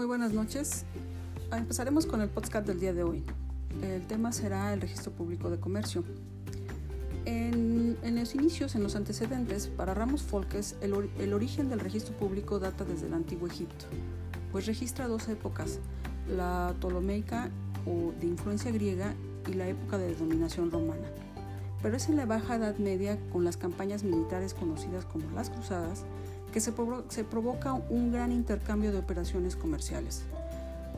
Muy 0.00 0.06
buenas 0.06 0.32
noches. 0.32 0.86
Empezaremos 1.52 2.06
con 2.06 2.22
el 2.22 2.30
podcast 2.30 2.66
del 2.66 2.80
día 2.80 2.94
de 2.94 3.02
hoy. 3.02 3.22
El 3.82 4.06
tema 4.06 4.32
será 4.32 4.72
el 4.72 4.80
registro 4.80 5.12
público 5.12 5.50
de 5.50 5.60
comercio. 5.60 6.04
En, 7.26 7.98
los 8.02 8.34
inicios, 8.34 8.74
en 8.76 8.82
los 8.82 8.96
antecedentes, 8.96 9.66
para 9.66 9.92
Ramos 9.92 10.22
Folkes, 10.22 10.76
el, 10.80 11.10
el 11.18 11.34
origen 11.34 11.68
del 11.68 11.80
registro 11.80 12.16
público 12.16 12.58
data 12.58 12.86
desde 12.86 13.08
el 13.08 13.12
antiguo 13.12 13.46
Egipto, 13.46 13.84
pues 14.52 14.64
registra 14.64 15.06
dos 15.06 15.28
épocas, 15.28 15.80
la 16.34 16.74
ptolomeica 16.78 17.50
o 17.84 18.14
de 18.18 18.26
influencia 18.26 18.70
griega 18.70 19.12
y 19.50 19.52
la 19.52 19.68
época 19.68 19.98
de 19.98 20.14
dominación 20.14 20.70
romana. 20.70 21.08
Pero 21.82 21.94
es 21.98 22.08
en 22.08 22.16
la 22.16 22.24
Baja 22.24 22.56
Edad 22.56 22.78
Media, 22.78 23.18
con 23.30 23.44
las 23.44 23.58
campañas 23.58 24.02
militares 24.02 24.54
conocidas 24.54 25.04
como 25.04 25.30
las 25.32 25.50
Cruzadas, 25.50 26.06
que 26.50 26.60
se, 26.60 26.72
provoca 26.72 27.72
un 27.72 28.12
gran 28.12 28.32
intercambio 28.32 28.92
de 28.92 28.98
operaciones 28.98 29.56
comerciales. 29.56 30.22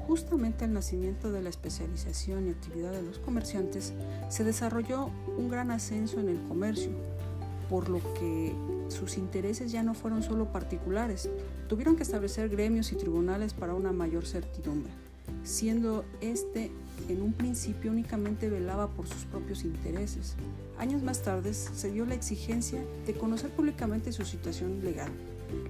Justamente 0.06 0.64
al 0.64 0.72
nacimiento 0.72 1.30
de 1.30 1.42
la 1.42 1.48
especialización 1.48 2.46
y 2.46 2.50
actividad 2.50 2.92
de 2.92 3.02
los 3.02 3.18
comerciantes, 3.18 3.92
se 4.28 4.44
desarrolló 4.44 5.10
un 5.36 5.48
gran 5.48 5.70
ascenso 5.70 6.18
en 6.20 6.28
el 6.28 6.40
comercio, 6.48 6.90
por 7.70 7.88
lo 7.88 8.00
que 8.14 8.54
sus 8.88 9.16
intereses 9.16 9.72
ya 9.72 9.82
no 9.82 9.94
fueron 9.94 10.22
solo 10.22 10.52
particulares, 10.52 11.30
tuvieron 11.68 11.96
que 11.96 12.02
establecer 12.02 12.48
gremios 12.48 12.92
y 12.92 12.96
tribunales 12.96 13.54
para 13.54 13.74
una 13.74 13.92
mayor 13.92 14.26
certidumbre, 14.26 14.92
siendo 15.44 16.04
este 16.20 16.70
en 17.08 17.22
un 17.22 17.32
principio 17.32 17.90
únicamente 17.90 18.48
velaba 18.48 18.88
por 18.88 19.06
sus 19.06 19.24
propios 19.24 19.64
intereses. 19.64 20.34
Años 20.78 21.02
más 21.02 21.22
tarde 21.22 21.52
se 21.54 21.90
dio 21.90 22.06
la 22.06 22.14
exigencia 22.14 22.82
de 23.06 23.14
conocer 23.14 23.50
públicamente 23.50 24.12
su 24.12 24.24
situación 24.24 24.84
legal 24.84 25.10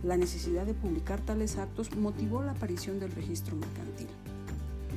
la 0.03 0.17
necesidad 0.17 0.67
de 0.67 0.75
publicar 0.75 1.21
tales 1.21 1.59
actos 1.59 1.95
motivó 1.97 2.43
la 2.43 2.53
aparición 2.53 2.99
del 2.99 3.13
registro 3.13 3.57
mercantil. 3.57 4.09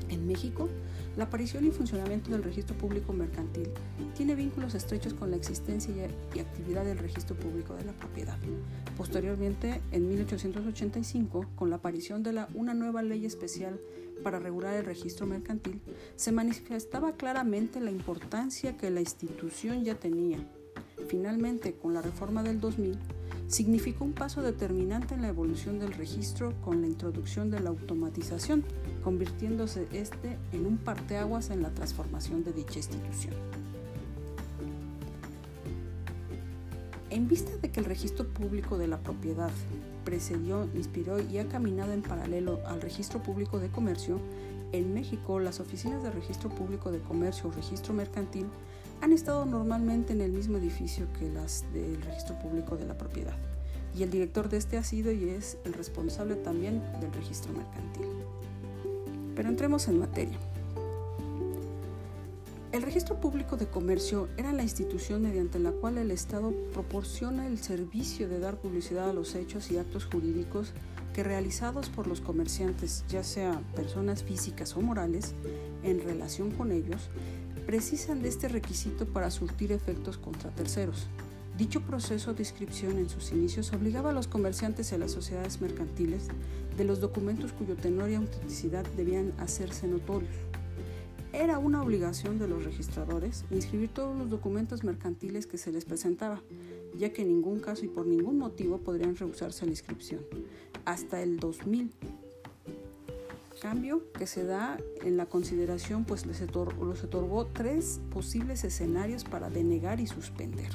En 0.10 0.28
México, 0.28 0.70
la 1.18 1.26
aparición 1.26 1.66
y 1.66 1.72
funcionamiento 1.72 2.30
del 2.32 2.44
registro 2.44 2.76
público 2.78 3.14
mercantil 3.14 3.70
tiene 4.16 4.36
vínculos 4.36 4.76
estrechos 4.76 5.14
con 5.14 5.32
la 5.32 5.38
existencia 5.38 5.94
y 6.34 6.40
actividad 6.40 6.86
del 6.86 6.98
registro 6.98 7.36
público 7.36 7.74
de 7.76 7.86
la 7.86 7.94
propiedad. 7.94 8.38
Posteriormente, 8.98 9.82
en 9.92 10.08
1885, 10.08 11.48
con 11.56 11.70
la 11.70 11.78
aparición 11.78 12.24
de 12.24 12.46
una 12.54 12.74
nueva 12.74 13.02
ley 13.02 13.26
especial 13.26 13.80
para 14.26 14.40
regular 14.40 14.74
el 14.74 14.86
registro 14.86 15.28
mercantil, 15.28 15.80
se 16.16 16.32
manifestaba 16.32 17.12
claramente 17.12 17.80
la 17.80 17.92
importancia 17.92 18.76
que 18.76 18.90
la 18.90 19.00
institución 19.00 19.84
ya 19.84 19.94
tenía. 19.94 20.40
Finalmente, 21.08 21.76
con 21.76 21.94
la 21.94 22.02
reforma 22.02 22.42
del 22.42 22.60
2000, 22.60 22.98
significó 23.48 24.04
un 24.04 24.14
paso 24.14 24.42
determinante 24.42 25.14
en 25.14 25.22
la 25.22 25.28
evolución 25.28 25.78
del 25.78 25.94
registro 25.94 26.60
con 26.64 26.82
la 26.82 26.88
introducción 26.88 27.52
de 27.52 27.60
la 27.60 27.70
automatización, 27.70 28.64
convirtiéndose 29.04 29.88
este 29.92 30.40
en 30.54 30.66
un 30.66 30.78
parteaguas 30.80 31.52
en 31.52 31.62
la 31.62 31.70
transformación 31.70 32.44
de 32.44 32.54
dicha 32.54 32.80
institución. 32.80 33.65
En 37.16 37.30
vista 37.30 37.56
de 37.62 37.72
que 37.72 37.80
el 37.80 37.86
registro 37.86 38.28
público 38.28 38.78
de 38.78 38.88
la 38.88 38.98
propiedad 38.98 39.50
precedió, 40.04 40.68
inspiró 40.76 41.18
y 41.22 41.38
ha 41.38 41.48
caminado 41.48 41.94
en 41.94 42.02
paralelo 42.02 42.60
al 42.68 42.82
registro 42.82 43.24
público 43.24 43.58
de 43.58 43.70
comercio, 43.70 44.20
en 44.74 44.94
México 44.94 45.40
las 45.40 45.62
oficinas 45.62 46.04
de 46.04 46.12
registro 46.12 46.50
público 46.50 46.92
de 46.92 47.00
comercio 47.00 47.48
o 47.48 47.54
registro 47.54 47.94
mercantil 47.94 48.48
han 49.00 49.14
estado 49.14 49.46
normalmente 49.46 50.12
en 50.12 50.20
el 50.20 50.34
mismo 50.34 50.58
edificio 50.58 51.08
que 51.18 51.30
las 51.30 51.64
del 51.72 52.02
registro 52.02 52.38
público 52.38 52.76
de 52.76 52.86
la 52.86 52.98
propiedad 52.98 53.38
y 53.98 54.04
el 54.04 54.12
director 54.12 54.50
de 54.50 54.58
este 54.58 54.78
ha 54.78 54.84
sido 54.84 55.10
y 55.14 55.30
es 55.30 55.58
el 55.64 55.72
responsable 55.72 56.36
también 56.36 56.84
del 57.00 57.14
registro 57.14 57.54
mercantil. 57.54 58.08
Pero 59.38 59.48
entremos 59.48 59.88
en 59.88 60.00
materia. 60.00 60.38
El 62.76 62.82
registro 62.82 63.22
público 63.22 63.56
de 63.56 63.68
comercio 63.68 64.28
era 64.36 64.52
la 64.52 64.62
institución 64.62 65.22
mediante 65.22 65.60
la 65.60 65.72
cual 65.72 65.98
el 65.98 66.12
Estado 66.12 66.54
proporciona 66.74 67.48
el 67.48 67.58
servicio 67.58 68.28
de 68.28 68.40
dar 68.40 68.58
publicidad 68.58 69.10
a 69.10 69.14
los 69.14 69.34
hechos 69.36 69.72
y 69.72 69.78
actos 69.78 70.04
jurídicos 70.04 70.74
que 71.14 71.24
realizados 71.24 71.88
por 71.88 72.06
los 72.06 72.20
comerciantes, 72.20 73.06
ya 73.08 73.24
sea 73.24 73.62
personas 73.78 74.26
físicas 74.26 74.76
o 74.76 74.82
morales, 74.82 75.36
en 75.84 76.02
relación 76.02 76.52
con 76.52 76.74
ellos, 76.74 77.10
precisan 77.66 78.22
de 78.22 78.28
este 78.28 78.50
requisito 78.50 79.06
para 79.06 79.32
surtir 79.32 79.72
efectos 79.72 80.18
contra 80.18 80.52
terceros. 80.52 81.08
Dicho 81.58 81.80
proceso 81.80 82.34
de 82.34 82.44
inscripción 82.44 82.98
en 82.98 83.08
sus 83.08 83.32
inicios 83.32 83.72
obligaba 83.72 84.10
a 84.10 84.14
los 84.14 84.28
comerciantes 84.28 84.92
y 84.92 84.96
a 84.96 84.98
las 84.98 85.14
sociedades 85.14 85.62
mercantiles 85.62 86.28
de 86.76 86.84
los 86.84 87.00
documentos 87.00 87.54
cuyo 87.54 87.78
tenor 87.78 88.10
y 88.10 88.16
autenticidad 88.16 88.86
debían 88.98 89.32
hacerse 89.38 89.88
notorios. 89.88 90.36
Era 91.38 91.60
una 91.60 91.82
obligación 91.82 92.40
de 92.40 92.48
los 92.48 92.64
registradores 92.64 93.44
inscribir 93.52 93.90
todos 93.90 94.18
los 94.18 94.30
documentos 94.30 94.86
mercantiles 94.86 95.48
que 95.48 95.58
se 95.58 95.70
les 95.70 95.84
presentaba, 95.84 96.42
ya 96.98 97.12
que 97.12 97.24
en 97.24 97.28
ningún 97.28 97.60
caso 97.60 97.84
y 97.84 97.90
por 97.90 98.08
ningún 98.08 98.38
motivo 98.38 98.78
podrían 98.78 99.18
rehusarse 99.18 99.66
la 99.66 99.72
inscripción. 99.72 100.22
Hasta 100.86 101.22
el 101.22 101.38
2000 101.38 101.92
cambio 103.62 104.02
que 104.14 104.28
se 104.28 104.46
da 104.46 104.78
en 105.04 105.18
la 105.18 105.26
consideración, 105.26 106.06
pues 106.06 106.26
les 106.26 106.40
los 106.40 107.04
otorgó 107.04 107.48
tres 107.48 108.00
posibles 108.12 108.64
escenarios 108.64 109.26
para 109.26 109.50
denegar 109.50 110.00
y 110.00 110.08
suspender. 110.08 110.70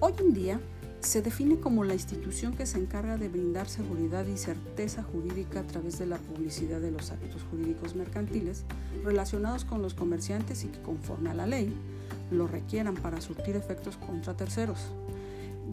Hoy 0.00 0.14
en 0.18 0.32
día 0.32 0.60
se 1.00 1.22
define 1.22 1.60
como 1.60 1.84
la 1.84 1.94
institución 1.94 2.56
que 2.56 2.66
se 2.66 2.78
encarga 2.78 3.16
de 3.16 3.28
brindar 3.28 3.68
seguridad 3.68 4.26
y 4.26 4.36
certeza 4.36 5.02
jurídica 5.02 5.60
a 5.60 5.66
través 5.66 5.98
de 5.98 6.06
la 6.06 6.18
publicidad 6.18 6.80
de 6.80 6.90
los 6.90 7.10
actos 7.10 7.42
jurídicos 7.50 7.94
mercantiles 7.94 8.64
relacionados 9.08 9.64
con 9.64 9.80
los 9.80 9.94
comerciantes 9.94 10.64
y 10.64 10.68
que 10.68 10.82
conforme 10.82 11.30
a 11.30 11.34
la 11.34 11.46
ley 11.46 11.74
lo 12.30 12.46
requieran 12.46 12.94
para 12.94 13.22
surtir 13.22 13.56
efectos 13.56 13.96
contra 13.96 14.34
terceros. 14.34 14.78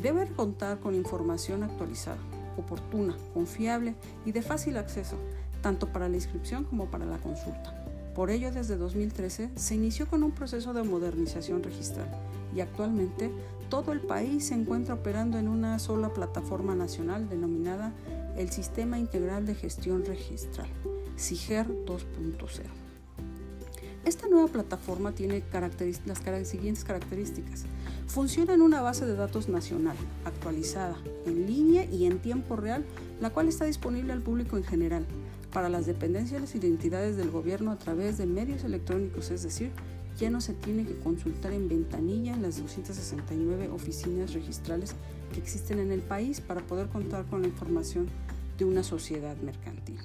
Debe 0.02 0.28
contar 0.28 0.80
con 0.80 0.96
información 0.96 1.64
actualizada, 1.64 2.18
oportuna, 2.58 3.18
confiable 3.34 3.96
y 4.26 4.32
de 4.32 4.42
fácil 4.42 4.78
acceso, 4.78 5.18
tanto 5.62 5.92
para 5.92 6.08
la 6.08 6.16
inscripción 6.16 6.64
como 6.64 6.86
para 6.86 7.06
la 7.06 7.18
consulta. 7.18 7.74
Por 8.16 8.30
ello, 8.30 8.52
desde 8.52 8.78
2013 8.78 9.50
se 9.56 9.76
inició 9.76 10.08
con 10.08 10.24
un 10.24 10.32
proceso 10.32 10.74
de 10.74 10.84
modernización 10.84 11.62
registral 11.62 12.08
y 12.56 12.62
actualmente 12.62 13.30
todo 13.70 13.92
el 13.92 14.00
país 14.00 14.48
se 14.48 14.54
encuentra 14.54 14.94
operando 14.94 15.38
en 15.38 15.50
una 15.50 15.78
sola 15.80 16.14
plataforma 16.14 16.76
nacional 16.76 17.28
denominada 17.28 17.92
el 18.38 18.50
Sistema 18.50 18.98
Integral 18.98 19.46
de 19.46 19.56
Gestión 19.56 20.06
Registral, 20.06 20.68
SIGER 21.18 21.68
2.0. 21.86 22.85
Esta 24.06 24.28
nueva 24.28 24.48
plataforma 24.48 25.14
tiene 25.14 25.44
las 25.52 26.48
siguientes 26.48 26.84
características. 26.84 27.64
Funciona 28.06 28.54
en 28.54 28.62
una 28.62 28.82
base 28.82 29.04
de 29.08 29.16
datos 29.16 29.50
nacional, 29.50 29.98
actualizada, 30.26 30.96
en 31.26 31.48
línea 31.48 31.86
y 31.86 32.06
en 32.06 32.20
tiempo 32.20 32.56
real, 32.56 32.86
la 33.20 33.32
cual 33.32 33.48
está 33.48 33.66
disponible 33.66 34.14
al 34.14 34.22
público 34.22 34.58
en 34.58 34.64
general, 34.64 35.08
para 35.52 35.70
las 35.70 35.88
dependencias 35.88 36.54
y 36.54 36.60
identidades 36.60 37.18
del 37.18 37.32
gobierno 37.32 37.72
a 37.72 37.80
través 37.80 38.20
de 38.20 38.28
medios 38.28 38.64
electrónicos, 38.64 39.32
es 39.32 39.42
decir, 39.42 39.72
ya 40.20 40.30
no 40.30 40.40
se 40.40 40.54
tiene 40.54 40.86
que 40.86 41.00
consultar 41.00 41.52
en 41.52 41.68
ventanilla 41.68 42.36
en 42.36 42.44
las 42.44 42.62
269 42.62 43.70
oficinas 43.70 44.34
registrales 44.34 44.94
que 45.34 45.40
existen 45.40 45.80
en 45.80 45.92
el 45.92 46.02
país 46.02 46.42
para 46.42 46.62
poder 46.62 46.90
contar 46.90 47.26
con 47.26 47.42
la 47.42 47.48
información 47.48 48.08
de 48.60 48.66
una 48.66 48.84
sociedad 48.84 49.36
mercantil. 49.38 50.00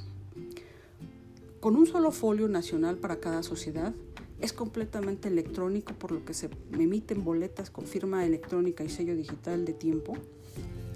Con 1.61 1.77
un 1.77 1.87
solo 1.87 2.11
folio 2.11 2.49
nacional 2.49 2.97
para 2.97 3.21
cada 3.21 3.43
sociedad, 3.43 3.93
es 4.41 4.55
completamente 4.55 5.29
electrónico 5.29 5.93
por 5.93 6.11
lo 6.11 6.25
que 6.25 6.33
se 6.33 6.49
emiten 6.73 7.23
boletas 7.23 7.69
con 7.69 7.85
firma 7.85 8.25
electrónica 8.25 8.83
y 8.83 8.89
sello 8.89 9.15
digital 9.15 9.67
de 9.67 9.75
tiempo, 9.75 10.17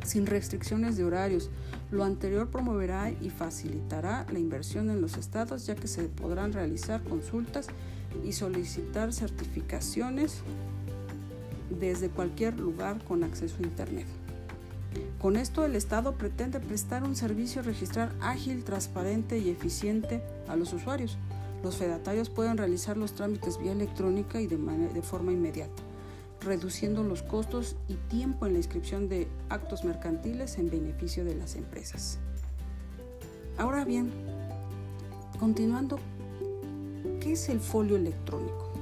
sin 0.06 0.24
restricciones 0.24 0.96
de 0.96 1.04
horarios. 1.04 1.50
Lo 1.90 2.02
anterior 2.02 2.48
promoverá 2.48 3.10
y 3.10 3.28
facilitará 3.28 4.26
la 4.32 4.38
inversión 4.38 4.88
en 4.88 5.02
los 5.02 5.18
estados 5.18 5.66
ya 5.66 5.74
que 5.74 5.86
se 5.86 6.04
podrán 6.04 6.54
realizar 6.54 7.04
consultas 7.04 7.66
y 8.24 8.32
solicitar 8.32 9.12
certificaciones 9.12 10.38
desde 11.78 12.08
cualquier 12.08 12.58
lugar 12.58 13.04
con 13.04 13.22
acceso 13.22 13.56
a 13.58 13.66
Internet. 13.66 14.06
Con 15.18 15.36
esto 15.36 15.64
el 15.64 15.74
Estado 15.74 16.12
pretende 16.12 16.60
prestar 16.60 17.02
un 17.02 17.16
servicio 17.16 17.62
registral 17.62 18.12
ágil, 18.20 18.62
transparente 18.62 19.38
y 19.38 19.48
eficiente 19.48 20.22
a 20.48 20.56
los 20.56 20.72
usuarios. 20.72 21.16
Los 21.62 21.76
fedatarios 21.76 22.28
pueden 22.28 22.58
realizar 22.58 22.96
los 22.98 23.14
trámites 23.14 23.58
vía 23.58 23.72
electrónica 23.72 24.40
y 24.40 24.46
de, 24.46 24.58
de 24.58 25.02
forma 25.02 25.32
inmediata, 25.32 25.82
reduciendo 26.42 27.02
los 27.02 27.22
costos 27.22 27.76
y 27.88 27.94
tiempo 27.94 28.44
en 28.44 28.52
la 28.52 28.58
inscripción 28.58 29.08
de 29.08 29.28
actos 29.48 29.82
mercantiles 29.84 30.58
en 30.58 30.68
beneficio 30.68 31.24
de 31.24 31.36
las 31.36 31.56
empresas. 31.56 32.18
Ahora 33.56 33.86
bien, 33.86 34.12
continuando, 35.40 35.98
¿qué 37.20 37.32
es 37.32 37.48
el 37.48 37.60
folio 37.60 37.96
electrónico? 37.96 38.73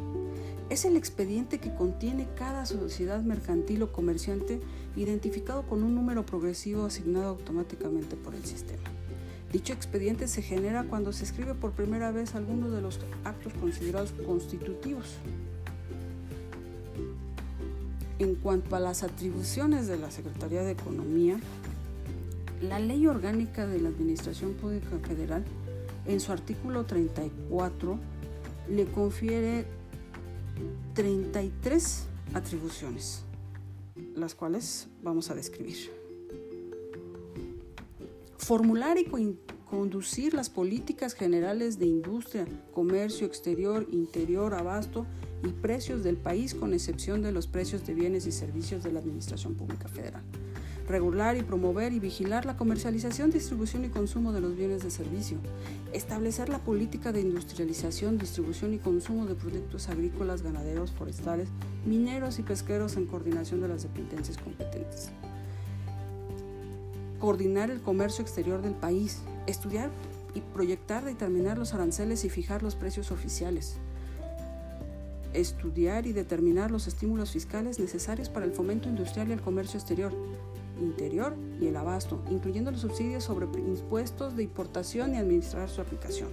Es 0.72 0.86
el 0.86 0.96
expediente 0.96 1.58
que 1.58 1.74
contiene 1.74 2.26
cada 2.34 2.64
sociedad 2.64 3.20
mercantil 3.20 3.82
o 3.82 3.92
comerciante 3.92 4.58
identificado 4.96 5.64
con 5.66 5.82
un 5.82 5.94
número 5.94 6.24
progresivo 6.24 6.86
asignado 6.86 7.26
automáticamente 7.26 8.16
por 8.16 8.34
el 8.34 8.42
sistema. 8.46 8.88
Dicho 9.52 9.74
expediente 9.74 10.28
se 10.28 10.40
genera 10.40 10.84
cuando 10.84 11.12
se 11.12 11.24
escribe 11.24 11.52
por 11.52 11.72
primera 11.72 12.10
vez 12.10 12.34
alguno 12.34 12.70
de 12.70 12.80
los 12.80 13.00
actos 13.22 13.52
considerados 13.60 14.12
constitutivos. 14.24 15.18
En 18.18 18.34
cuanto 18.36 18.74
a 18.74 18.80
las 18.80 19.02
atribuciones 19.02 19.88
de 19.88 19.98
la 19.98 20.10
Secretaría 20.10 20.62
de 20.62 20.70
Economía, 20.70 21.38
la 22.62 22.78
Ley 22.78 23.06
Orgánica 23.06 23.66
de 23.66 23.78
la 23.78 23.90
Administración 23.90 24.54
Pública 24.54 24.96
Federal, 25.06 25.44
en 26.06 26.18
su 26.18 26.32
artículo 26.32 26.86
34, 26.86 27.98
le 28.70 28.86
confiere 28.86 29.66
33 30.94 32.04
atribuciones, 32.34 33.22
las 34.14 34.34
cuales 34.34 34.88
vamos 35.02 35.30
a 35.30 35.34
describir. 35.34 35.90
Formular 38.38 38.98
y 38.98 39.06
conducir 39.68 40.34
las 40.34 40.50
políticas 40.50 41.14
generales 41.14 41.78
de 41.78 41.86
industria, 41.86 42.46
comercio 42.74 43.26
exterior, 43.26 43.86
interior, 43.90 44.54
abasto 44.54 45.06
y 45.44 45.48
precios 45.48 46.02
del 46.02 46.16
país 46.16 46.54
con 46.54 46.74
excepción 46.74 47.22
de 47.22 47.32
los 47.32 47.46
precios 47.46 47.86
de 47.86 47.94
bienes 47.94 48.26
y 48.26 48.32
servicios 48.32 48.82
de 48.82 48.92
la 48.92 49.00
Administración 49.00 49.54
Pública 49.54 49.88
Federal 49.88 50.22
regular 50.88 51.36
y 51.36 51.42
promover 51.42 51.92
y 51.92 52.00
vigilar 52.00 52.44
la 52.44 52.56
comercialización, 52.56 53.30
distribución 53.30 53.84
y 53.84 53.88
consumo 53.88 54.32
de 54.32 54.40
los 54.40 54.56
bienes 54.56 54.82
de 54.82 54.90
servicio, 54.90 55.38
establecer 55.92 56.48
la 56.48 56.58
política 56.58 57.12
de 57.12 57.20
industrialización, 57.20 58.18
distribución 58.18 58.74
y 58.74 58.78
consumo 58.78 59.26
de 59.26 59.34
productos 59.34 59.88
agrícolas, 59.88 60.42
ganaderos, 60.42 60.92
forestales, 60.92 61.48
mineros 61.86 62.38
y 62.38 62.42
pesqueros 62.42 62.96
en 62.96 63.06
coordinación 63.06 63.60
de 63.60 63.68
las 63.68 63.82
dependencias 63.82 64.38
competentes, 64.38 65.10
coordinar 67.18 67.70
el 67.70 67.80
comercio 67.80 68.22
exterior 68.22 68.62
del 68.62 68.74
país, 68.74 69.22
estudiar 69.46 69.90
y 70.34 70.40
proyectar, 70.40 71.04
determinar 71.04 71.58
los 71.58 71.74
aranceles 71.74 72.24
y 72.24 72.30
fijar 72.30 72.62
los 72.62 72.74
precios 72.74 73.10
oficiales, 73.10 73.76
estudiar 75.34 76.06
y 76.06 76.12
determinar 76.12 76.70
los 76.70 76.86
estímulos 76.86 77.30
fiscales 77.30 77.78
necesarios 77.78 78.28
para 78.28 78.46
el 78.46 78.52
fomento 78.52 78.88
industrial 78.88 79.28
y 79.28 79.32
el 79.32 79.40
comercio 79.40 79.78
exterior, 79.78 80.12
interior 80.84 81.34
y 81.60 81.66
el 81.66 81.76
abasto, 81.76 82.22
incluyendo 82.30 82.70
los 82.70 82.80
subsidios 82.80 83.24
sobre 83.24 83.46
impuestos 83.46 84.36
de 84.36 84.42
importación 84.42 85.14
y 85.14 85.18
administrar 85.18 85.68
su 85.68 85.80
aplicación. 85.80 86.28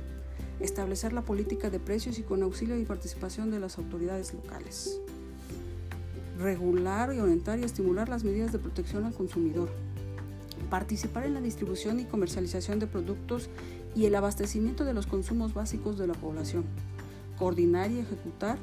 Establecer 0.60 1.14
la 1.14 1.22
política 1.22 1.70
de 1.70 1.80
precios 1.80 2.20
y 2.20 2.24
con 2.24 2.44
auxilio 2.44 2.78
y 2.78 2.86
participación 2.86 3.52
de 3.52 3.60
las 3.60 3.78
autoridades 3.78 4.34
locales. 4.34 5.00
Regular 6.38 7.14
y 7.14 7.20
orientar 7.20 7.60
y 7.60 7.64
estimular 7.64 8.10
las 8.10 8.24
medidas 8.24 8.52
de 8.52 8.60
protección 8.60 9.06
al 9.06 9.14
consumidor. 9.14 9.70
Participar 10.70 11.26
en 11.26 11.34
la 11.34 11.42
distribución 11.42 12.00
y 12.00 12.06
comercialización 12.06 12.80
de 12.80 12.88
productos 12.88 13.50
y 13.96 14.06
el 14.06 14.16
abastecimiento 14.16 14.86
de 14.86 14.94
los 14.94 15.08
consumos 15.08 15.54
básicos 15.54 15.98
de 15.98 16.08
la 16.08 16.14
población. 16.14 16.66
Coordinar 17.38 17.92
y 17.92 18.00
ejecutar 18.00 18.58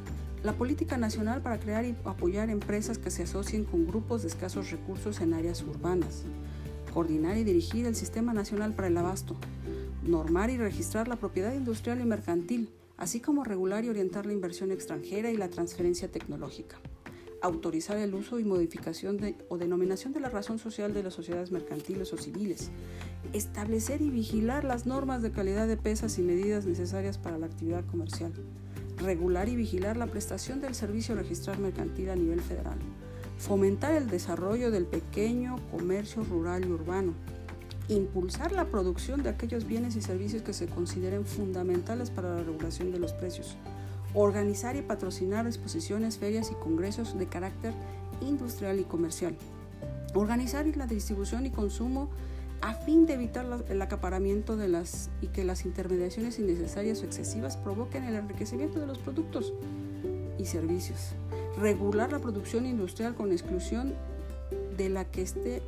la 0.47 0.53
política 0.53 0.97
nacional 0.97 1.43
para 1.43 1.59
crear 1.59 1.85
y 1.85 1.97
apoyar 2.05 2.51
empresas 2.51 2.99
que 2.99 3.11
se 3.11 3.25
asocien 3.25 3.65
con 3.65 3.85
grupos 3.85 4.23
de 4.23 4.29
escasos 4.29 4.71
recursos 4.71 5.21
en 5.21 5.35
áreas 5.35 5.61
urbanas. 5.65 6.23
Coordinar 6.95 7.37
y 7.37 7.43
dirigir 7.43 7.85
el 7.85 7.97
Sistema 7.97 8.33
Nacional 8.33 8.73
para 8.73 8.87
el 8.87 8.97
Abasto. 8.97 9.35
Normar 10.05 10.51
y 10.51 10.57
registrar 10.57 11.09
la 11.09 11.17
propiedad 11.17 11.53
industrial 11.53 12.01
y 12.01 12.05
mercantil, 12.05 12.71
así 12.97 13.19
como 13.19 13.43
regular 13.43 13.85
y 13.85 13.89
orientar 13.89 14.25
la 14.25 14.35
inversión 14.35 14.71
extranjera 14.71 15.33
y 15.33 15.37
la 15.37 15.51
transferencia 15.51 16.13
tecnológica. 16.13 16.77
Autorizar 17.43 17.99
el 17.99 18.15
uso 18.15 18.39
y 18.39 18.45
modificación 18.45 19.19
o 19.49 19.59
denominación 19.59 20.13
de 20.13 20.21
la 20.21 20.31
razón 20.31 20.61
social 20.61 20.95
de 20.95 21.03
las 21.03 21.15
sociedades 21.15 21.51
mercantiles 21.51 22.13
o 22.13 22.19
civiles. 22.19 22.71
Establecer 23.33 24.01
y 24.01 24.11
vigilar 24.11 24.63
las 24.63 24.87
normas 24.87 25.23
de 25.23 25.33
calidad 25.33 25.67
de 25.67 25.77
pesas 25.77 26.21
y 26.21 26.23
medidas 26.23 26.67
necesarias 26.67 27.19
para 27.19 27.37
la 27.37 27.47
actividad 27.47 27.85
comercial 27.87 28.33
regular 28.99 29.49
y 29.49 29.57
vigilar 29.57 29.97
la 29.97 30.07
prestación 30.07 30.61
del 30.61 30.75
servicio 30.75 31.15
registral 31.15 31.59
mercantil 31.59 32.11
a 32.11 32.17
nivel 32.17 32.41
federal, 32.41 32.79
fomentar 33.39 33.95
el 33.95 34.09
desarrollo 34.09 34.71
del 34.71 34.87
pequeño 34.87 35.57
comercio 35.71 36.25
rural 36.25 36.65
y 36.65 36.71
urbano, 36.71 37.15
impulsar 37.89 38.53
la 38.53 38.67
producción 38.67 39.23
de 39.23 39.31
aquellos 39.31 39.67
bienes 39.67 39.97
y 39.97 40.03
servicios 40.03 40.43
que 40.43 40.53
se 40.53 40.67
consideren 40.67 41.25
fundamentales 41.25 42.11
para 42.11 42.35
la 42.35 42.43
regulación 42.43 42.91
de 42.91 42.99
los 42.99 43.13
precios, 43.13 43.57
organizar 44.15 44.77
y 44.77 44.83
patrocinar 44.83 45.47
exposiciones, 45.47 46.19
ferias 46.19 46.51
y 46.51 46.55
congresos 46.55 47.19
de 47.19 47.27
carácter 47.27 47.75
industrial 48.23 48.81
y 48.81 48.85
comercial, 48.85 49.37
organizar 50.15 50.67
la 50.77 50.87
distribución 50.87 51.47
y 51.47 51.51
consumo 51.51 52.09
a 52.61 52.75
fin 52.75 53.07
de 53.07 53.15
evitar 53.15 53.47
el 53.69 53.83
acaparamiento 53.83 54.57
de 54.57 54.69
las 54.69 55.11
y 55.21 55.29
que 55.29 55.45
las 55.45 55.65
intermediaciones 55.65 56.39
innecesarias 56.39 57.03
o 57.03 57.05
excesivas 57.05 57.57
provoquen 57.57 58.05
el 58.05 58.15
enriquecimiento 58.15 58.81
de 58.81 58.87
los 58.87 58.99
productos 58.99 59.53
y 60.39 60.47
servicios. 60.47 61.13
Regular 61.59 62.13
la 62.13 62.19
producción 62.19 62.67
industrial 62.67 63.15
con 63.15 63.33
exclusión 63.33 63.95
de 64.77 64.89
la 64.89 65.05
que 65.05 65.23
esté 65.23 65.63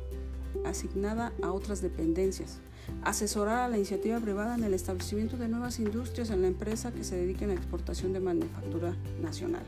asignada 0.65 1.33
a 1.41 1.51
otras 1.51 1.81
dependencias. 1.81 2.59
Asesorar 3.03 3.59
a 3.59 3.67
la 3.67 3.77
iniciativa 3.77 4.19
privada 4.19 4.55
en 4.55 4.63
el 4.63 4.73
establecimiento 4.73 5.37
de 5.37 5.47
nuevas 5.47 5.79
industrias 5.79 6.29
en 6.31 6.41
la 6.41 6.47
empresa 6.47 6.91
que 6.91 7.03
se 7.03 7.15
dediquen 7.15 7.51
a 7.51 7.53
exportación 7.53 8.13
de 8.13 8.19
manufactura 8.19 8.95
nacional. 9.21 9.63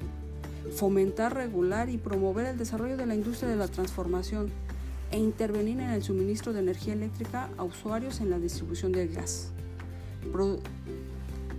Fomentar, 0.75 1.35
regular 1.35 1.89
y 1.89 1.97
promover 1.97 2.45
el 2.45 2.57
desarrollo 2.57 2.97
de 2.97 3.05
la 3.05 3.15
industria 3.15 3.49
de 3.49 3.55
la 3.55 3.67
transformación, 3.67 4.51
e 5.11 5.17
intervenir 5.17 5.79
en 5.79 5.89
el 5.89 6.03
suministro 6.03 6.53
de 6.53 6.59
energía 6.59 6.93
eléctrica 6.93 7.49
a 7.57 7.63
usuarios 7.63 8.21
en 8.21 8.29
la 8.29 8.39
distribución 8.39 8.91
del 8.91 9.13
gas. 9.13 9.51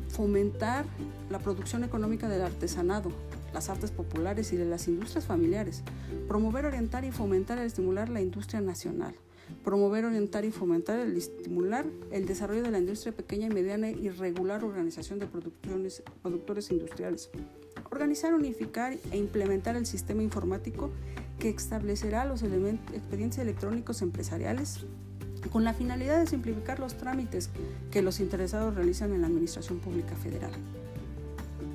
fomentar 0.08 0.84
la 1.30 1.38
producción 1.38 1.84
económica 1.84 2.28
del 2.28 2.42
artesanado, 2.42 3.10
las 3.54 3.68
artes 3.70 3.90
populares 3.90 4.52
y 4.52 4.56
de 4.56 4.64
las 4.64 4.88
industrias 4.88 5.24
familiares. 5.24 5.82
Promover, 6.28 6.66
orientar 6.66 7.04
y 7.04 7.12
fomentar 7.12 7.58
y 7.58 7.62
estimular 7.62 8.08
la 8.08 8.20
industria 8.20 8.60
nacional. 8.60 9.14
Promover, 9.64 10.04
orientar 10.04 10.44
y 10.44 10.50
fomentar 10.50 10.98
el 10.98 11.16
estimular 11.16 11.84
el 12.10 12.26
desarrollo 12.26 12.62
de 12.62 12.70
la 12.70 12.78
industria 12.78 13.14
pequeña 13.14 13.46
y 13.46 13.50
mediana 13.50 13.90
y 13.90 14.08
regular 14.08 14.64
organización 14.64 15.18
de 15.18 15.26
productores 15.26 16.70
industriales. 16.70 17.30
Organizar, 17.90 18.34
unificar 18.34 18.96
e 19.10 19.16
implementar 19.16 19.76
el 19.76 19.86
sistema 19.86 20.22
informático 20.22 20.90
que 21.42 21.48
establecerá 21.48 22.24
los 22.24 22.44
expedientes 22.44 23.38
electrónicos 23.38 24.00
empresariales 24.00 24.86
con 25.50 25.64
la 25.64 25.74
finalidad 25.74 26.20
de 26.20 26.28
simplificar 26.28 26.78
los 26.78 26.94
trámites 26.94 27.50
que 27.90 28.00
los 28.00 28.20
interesados 28.20 28.76
realizan 28.76 29.12
en 29.12 29.22
la 29.22 29.26
Administración 29.26 29.80
Pública 29.80 30.14
Federal. 30.14 30.52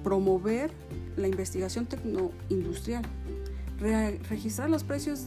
Promover 0.05 0.71
la 1.17 1.27
investigación 1.27 1.85
tecnoindustrial. 1.85 3.03
registrar 4.29 4.69
los 4.69 4.85
precios 4.85 5.25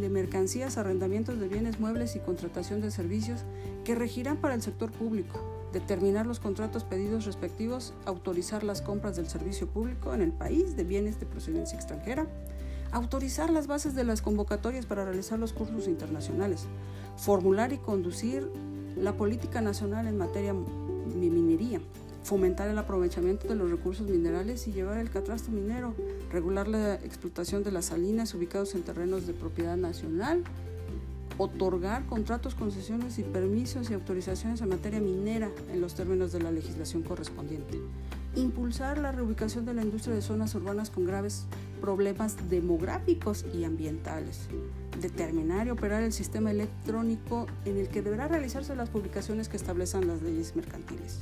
de 0.00 0.08
mercancías, 0.08 0.78
arrendamientos 0.78 1.40
de 1.40 1.48
bienes 1.48 1.80
muebles 1.80 2.14
y 2.14 2.20
contratación 2.20 2.80
de 2.80 2.92
servicios 2.92 3.40
que 3.84 3.96
regirán 3.96 4.36
para 4.36 4.54
el 4.54 4.62
sector 4.62 4.92
público. 4.92 5.68
Determinar 5.72 6.26
los 6.26 6.38
contratos 6.38 6.84
pedidos 6.84 7.26
respectivos, 7.26 7.92
autorizar 8.04 8.62
las 8.62 8.82
compras 8.82 9.16
del 9.16 9.28
servicio 9.28 9.66
público 9.66 10.14
en 10.14 10.22
el 10.22 10.30
país 10.30 10.76
de 10.76 10.84
bienes 10.84 11.18
de 11.18 11.26
procedencia 11.26 11.76
extranjera, 11.76 12.28
autorizar 12.92 13.50
las 13.50 13.66
bases 13.66 13.94
de 13.94 14.04
las 14.04 14.22
convocatorias 14.22 14.86
para 14.86 15.04
realizar 15.04 15.38
los 15.38 15.52
cursos 15.52 15.86
internacionales, 15.88 16.66
formular 17.16 17.72
y 17.72 17.78
conducir 17.78 18.48
la 18.96 19.16
política 19.16 19.60
nacional 19.60 20.06
en 20.06 20.18
materia 20.18 20.52
de 20.52 21.30
minería, 21.30 21.80
fomentar 22.22 22.68
el 22.68 22.78
aprovechamiento 22.78 23.48
de 23.48 23.54
los 23.54 23.70
recursos 23.70 24.08
minerales 24.08 24.66
y 24.68 24.72
llevar 24.72 24.98
el 24.98 25.10
catastro 25.10 25.52
minero, 25.52 25.94
regular 26.30 26.68
la 26.68 26.94
explotación 26.94 27.62
de 27.62 27.72
las 27.72 27.86
salinas 27.86 28.34
ubicados 28.34 28.74
en 28.74 28.82
terrenos 28.82 29.26
de 29.26 29.32
propiedad 29.32 29.76
nacional, 29.76 30.44
otorgar 31.38 32.04
contratos, 32.06 32.54
concesiones 32.54 33.18
y 33.18 33.22
permisos 33.22 33.90
y 33.90 33.94
autorizaciones 33.94 34.60
en 34.60 34.68
materia 34.68 35.00
minera 35.00 35.50
en 35.72 35.80
los 35.80 35.94
términos 35.94 36.32
de 36.32 36.40
la 36.40 36.50
legislación 36.50 37.02
correspondiente 37.02 37.78
impulsar 38.36 38.98
la 38.98 39.12
reubicación 39.12 39.64
de 39.64 39.74
la 39.74 39.82
industria 39.82 40.14
de 40.14 40.22
zonas 40.22 40.54
urbanas 40.54 40.90
con 40.90 41.04
graves 41.04 41.46
problemas 41.80 42.36
demográficos 42.48 43.44
y 43.54 43.64
ambientales, 43.64 44.48
determinar 45.00 45.66
y 45.66 45.70
operar 45.70 46.02
el 46.02 46.12
sistema 46.12 46.50
electrónico 46.50 47.46
en 47.64 47.78
el 47.78 47.88
que 47.88 48.02
deberá 48.02 48.28
realizarse 48.28 48.76
las 48.76 48.90
publicaciones 48.90 49.48
que 49.48 49.56
establezcan 49.56 50.06
las 50.06 50.22
leyes 50.22 50.54
mercantiles, 50.54 51.20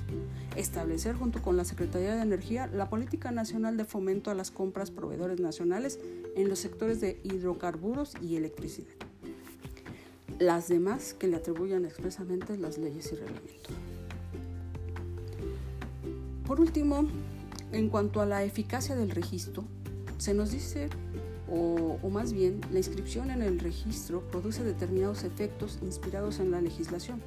establecer 0.57 1.15
junto 1.15 1.41
con 1.41 1.57
la 1.57 1.65
Secretaría 1.65 2.15
de 2.15 2.23
Energía 2.23 2.67
la 2.67 2.91
política 2.91 3.31
nacional 3.31 3.77
de 3.77 3.85
fomento 3.85 4.31
a 4.31 4.35
las 4.35 4.51
compras 4.51 4.91
proveedores 4.91 5.41
nacionales 5.41 6.01
en 6.37 6.49
los 6.49 6.59
sectores 6.59 7.01
de 7.01 7.21
hidrocarburos 7.23 8.15
y 8.21 8.37
electricidad. 8.37 8.95
Las 10.39 10.69
demás 10.69 11.15
que 11.15 11.27
le 11.27 11.37
atribuyan 11.37 11.85
expresamente 11.85 12.57
las 12.59 12.79
leyes 12.79 13.11
y 13.13 13.17
reglamentos. 13.17 13.78
Por 16.49 16.61
último, 16.61 17.07
en 17.73 17.91
cuanto 17.91 18.23
a 18.23 18.27
la 18.27 18.43
eficacia 18.43 18.97
del 18.97 19.11
registro, 19.11 19.65
se 20.17 20.33
nos 20.33 20.51
dice, 20.51 20.89
o, 21.47 22.09
más 22.09 22.33
bien, 22.33 22.63
la 22.73 22.79
inscripción 22.79 23.31
en 23.31 23.43
el 23.43 23.61
registro 23.61 24.23
produce 24.31 24.65
determinados 24.65 25.25
efectos 25.25 25.79
inspirados 25.83 26.41
en 26.41 26.51
la 26.51 26.63
legislación. 26.63 27.21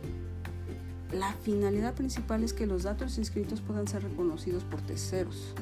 La 1.14 1.34
finalidad 1.34 1.94
principal 1.94 2.44
es 2.44 2.52
que 2.52 2.66
los 2.66 2.82
datos 2.82 3.20
inscritos 3.20 3.62
puedan 3.62 3.88
ser 3.88 4.02
reconocidos 4.02 4.64
por 4.64 4.82
terceros. 4.82 5.54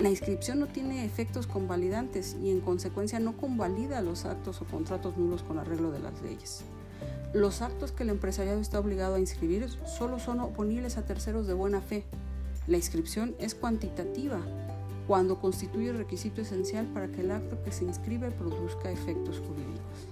La 0.00 0.10
inscripción 0.10 0.58
no 0.58 0.66
tiene 0.66 1.04
efectos 1.04 1.46
convalidantes 1.46 2.36
y 2.42 2.50
en 2.50 2.60
consecuencia 2.60 3.20
no 3.20 3.36
convalida 3.36 4.02
los 4.02 4.24
actos 4.24 4.60
o 4.62 4.64
contratos 4.64 5.16
nulos 5.16 5.44
con 5.44 5.58
arreglo 5.58 5.92
de 5.92 6.00
las 6.00 6.20
leyes. 6.22 6.62
Los 7.34 7.62
actos 7.62 7.92
que 7.92 8.02
el 8.02 8.10
empresariado 8.10 8.60
está 8.60 8.80
obligado 8.80 9.14
a 9.14 9.20
inscribir 9.20 9.68
solo 9.86 10.18
son 10.18 10.40
oponibles 10.40 10.96
a 10.98 11.04
terceros 11.04 11.46
de 11.46 11.54
buena 11.54 11.80
fe. 11.80 12.04
La 12.68 12.76
inscripción 12.76 13.34
es 13.38 13.54
cuantitativa 13.54 14.40
cuando 15.06 15.40
constituye 15.40 15.90
requisito 15.94 16.42
esencial 16.42 16.86
para 16.86 17.08
que 17.08 17.22
el 17.22 17.30
acto 17.30 17.62
que 17.64 17.72
se 17.72 17.84
inscribe 17.84 18.30
produzca 18.30 18.90
efectos 18.90 19.38
jurídicos. 19.38 20.06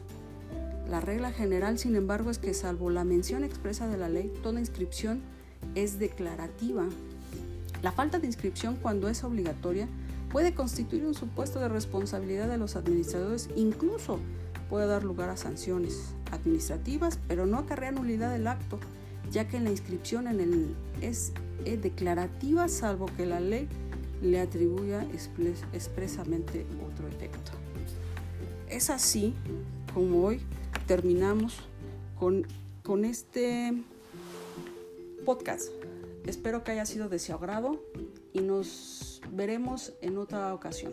La 0.89 1.01
regla 1.03 1.33
general, 1.33 1.79
sin 1.79 1.97
embargo, 1.97 2.31
es 2.31 2.39
que 2.39 2.55
salvo 2.55 2.89
la 2.89 3.05
mención 3.05 3.45
expresa 3.45 3.89
de 3.89 3.99
la 3.99 4.09
ley, 4.09 4.33
toda 4.43 4.59
inscripción 4.59 5.21
es 5.75 5.99
declarativa. 5.99 6.87
La 7.83 7.93
falta 7.93 8.19
de 8.19 8.27
inscripción, 8.27 8.77
cuando 8.81 9.11
es 9.11 9.23
obligatoria, 9.23 9.87
puede 10.31 10.55
constituir 10.55 11.05
un 11.05 11.15
supuesto 11.15 11.61
de 11.61 11.69
responsabilidad 11.69 12.49
de 12.49 12.57
los 12.57 12.75
administradores, 12.75 13.51
incluso 13.55 14.19
puede 14.71 14.87
dar 14.87 15.05
lugar 15.05 15.29
a 15.29 15.37
sanciones 15.37 16.15
administrativas, 16.33 17.19
pero 17.29 17.45
no 17.45 17.59
acarrea 17.59 17.93
nulidad 17.93 18.33
del 18.33 18.47
acto, 18.47 18.79
ya 19.31 19.47
que 19.47 19.61
la 19.61 19.71
inscripción 19.71 20.27
en 20.27 20.41
el 20.41 20.75
es, 21.67 21.83
declarativa, 21.83 22.69
salvo 22.69 23.07
que 23.17 23.27
la 23.27 23.41
ley 23.41 23.69
le 24.23 24.41
atribuya 24.41 25.07
expresamente 25.73 26.67
otro 26.87 27.09
efecto. 27.09 27.53
Es 28.69 28.91
así 28.91 29.35
como 29.93 30.25
hoy 30.25 30.41
terminamos 30.87 31.59
con, 32.19 32.47
con 32.83 33.05
este 33.05 33.73
podcast. 35.25 35.69
Espero 36.27 36.65
que 36.65 36.73
haya 36.73 36.87
sido 36.87 37.09
de 37.09 37.19
su 37.19 37.33
agrado 37.33 37.81
y 38.33 38.41
nos 38.41 39.21
veremos 39.33 39.93
en 40.01 40.19
otra 40.19 40.55
ocasión. 40.55 40.93